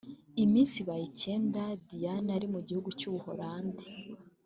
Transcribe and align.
Iminsi 0.43 0.75
ibaye 0.83 1.03
icyenda 1.11 1.61
Diane 1.89 2.29
ari 2.37 2.47
mu 2.53 2.59
gihugu 2.67 2.89
cy’u 2.99 3.11
Buhorande 3.13 3.85